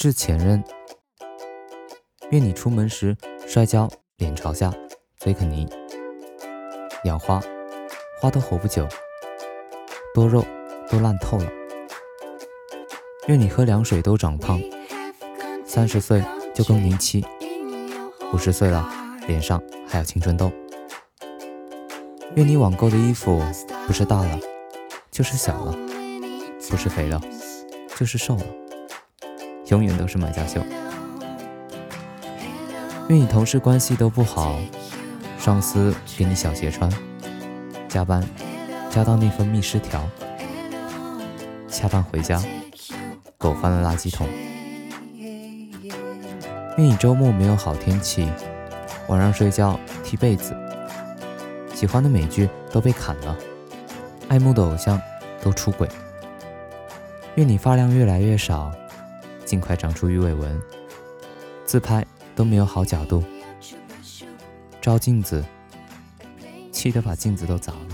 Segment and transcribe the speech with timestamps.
[0.00, 0.64] 致前任。
[2.30, 3.14] 愿你出门时
[3.46, 4.72] 摔跤，脸朝下，
[5.18, 5.68] 嘴啃泥。
[7.04, 7.38] 养花，
[8.18, 8.88] 花都活不久，
[10.14, 10.42] 多肉
[10.88, 11.46] 都烂透了。
[13.26, 14.58] 愿你喝凉水都长胖，
[15.66, 16.24] 三十岁
[16.54, 17.22] 就更年期，
[18.32, 18.88] 五十岁了
[19.26, 20.50] 脸上还有青春痘。
[22.36, 23.38] 愿你网购的衣服
[23.86, 24.40] 不是大了，
[25.10, 25.74] 就是小了；
[26.70, 27.20] 不是肥了，
[27.94, 28.59] 就是瘦了。
[29.70, 30.60] 永远都是买家秀。
[33.08, 34.56] 愿你同事关系都不好，
[35.38, 36.90] 上司给你小鞋穿，
[37.88, 38.22] 加班
[38.90, 40.08] 加到内分泌失调，
[41.66, 42.40] 下班回家
[43.38, 44.28] 狗翻了垃圾桶。
[46.76, 48.28] 愿你周末没有好天气，
[49.08, 50.56] 晚上睡觉踢被子。
[51.74, 53.36] 喜欢的美剧都被砍了，
[54.28, 55.00] 爱慕的偶像
[55.42, 55.88] 都出轨。
[57.36, 58.70] 愿你发量越来越少，
[59.50, 60.62] 尽快长出鱼尾纹。
[61.66, 62.06] 自拍
[62.36, 63.24] 都没有好角度，
[64.80, 65.44] 照镜子
[66.70, 67.88] 气得把镜子都砸了。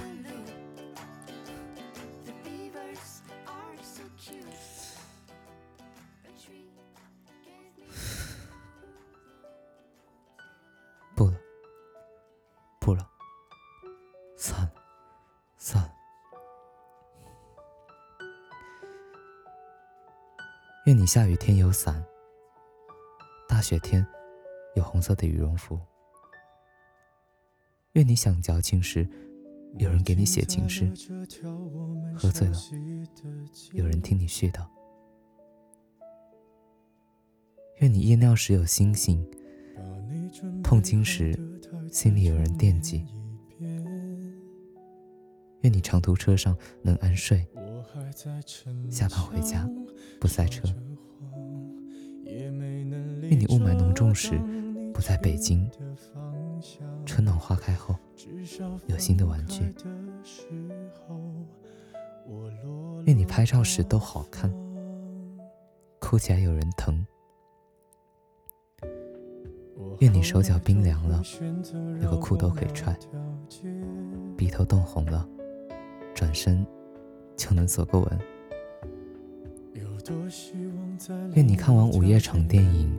[11.16, 11.32] 不了，
[12.78, 13.08] 不了。
[14.36, 14.70] 算，了。
[20.86, 22.00] 愿你下雨天有伞，
[23.48, 24.06] 大雪天
[24.76, 25.76] 有红色的羽绒服。
[27.94, 29.04] 愿你想矫情时，
[29.78, 30.86] 有人给你写情诗；
[32.16, 32.56] 喝醉了，
[33.72, 34.64] 有人听你絮叨。
[37.80, 39.28] 愿你夜尿时有星星，
[40.62, 41.36] 痛经时
[41.90, 43.04] 心里有人惦记。
[45.62, 47.44] 愿你长途车上能安睡，
[48.90, 49.68] 下班回家
[50.18, 50.66] 不塞车。
[52.24, 54.40] 愿你雾霾浓重时
[54.94, 55.68] 不在北京，
[57.04, 57.94] 春暖花开后
[58.86, 59.74] 有新的玩具。
[63.04, 64.50] 愿你拍照时都好看，
[66.00, 67.06] 哭起来有人疼。
[70.00, 71.22] 愿你手脚冰凉了，
[72.02, 72.96] 有个裤兜可以踹。
[74.38, 75.28] 鼻头冻红了。
[76.14, 76.66] 转身
[77.36, 78.18] 就能走个吻。
[81.34, 82.98] 愿你看完午夜场电影，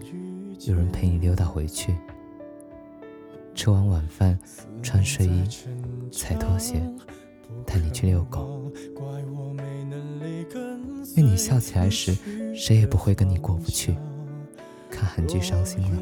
[0.62, 1.96] 有人陪你溜达回去。
[3.56, 4.38] 吃完晚饭，
[4.84, 5.44] 穿睡衣，
[6.12, 6.82] 踩拖鞋，
[7.66, 8.72] 带你去遛狗。
[11.16, 12.16] 愿你笑起来时，
[12.56, 13.96] 谁也不会跟你过不去。
[14.92, 16.00] 看韩剧伤心了，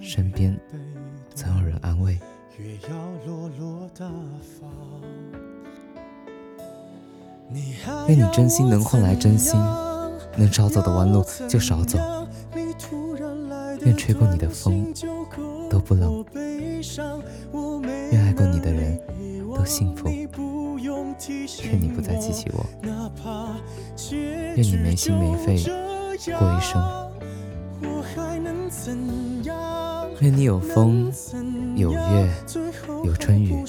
[0.00, 0.58] 身边
[1.34, 2.18] 总有人安慰。
[8.08, 9.58] 愿你真心能换来真心，
[10.36, 11.98] 能少走的弯路就少走。
[13.84, 14.92] 愿吹过你的风
[15.68, 16.24] 都不冷，
[18.10, 19.00] 愿爱过你的人
[19.54, 20.08] 都幸福。
[21.64, 22.64] 愿你不再记起我，
[24.56, 25.56] 愿你没心没肺
[26.38, 26.82] 过一生。
[30.20, 31.12] 愿你有风
[31.74, 32.30] 有月
[33.04, 33.64] 有春雨，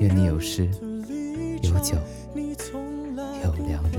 [0.00, 0.68] 愿你有诗
[1.68, 1.96] 有酒。
[3.44, 3.98] 有良人，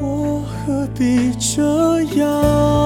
[0.00, 2.85] 我何必这样？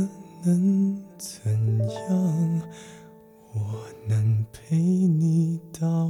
[0.43, 1.51] 能怎
[2.09, 2.61] 样，
[3.53, 6.09] 我能陪你到